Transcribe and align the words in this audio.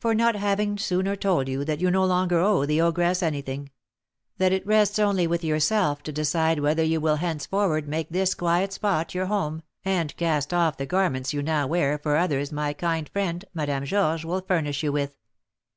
"For 0.00 0.16
not 0.16 0.34
having 0.34 0.78
sooner 0.78 1.14
told 1.14 1.46
you 1.48 1.64
that 1.64 1.80
you 1.80 1.88
no 1.88 2.04
longer 2.04 2.40
owe 2.40 2.66
the 2.66 2.80
ogress 2.80 3.22
anything; 3.22 3.70
that 4.36 4.50
it 4.50 4.66
rests 4.66 4.98
only 4.98 5.28
with 5.28 5.44
yourself 5.44 6.02
to 6.02 6.12
decide 6.12 6.58
whether 6.58 6.82
you 6.82 7.00
will 7.00 7.14
henceforward 7.22 7.86
make 7.86 8.08
this 8.08 8.34
quiet 8.34 8.72
spot 8.72 9.14
your 9.14 9.26
home, 9.26 9.62
and 9.84 10.16
cast 10.16 10.52
off 10.52 10.76
the 10.76 10.86
garments 10.86 11.32
you 11.32 11.40
now 11.40 11.68
wear 11.68 11.98
for 11.98 12.16
others 12.16 12.50
my 12.50 12.72
kind 12.72 13.08
friend, 13.10 13.44
Madame 13.54 13.84
Georges, 13.84 14.26
will 14.26 14.40
furnish 14.40 14.82
you 14.82 14.90
with. 14.90 15.14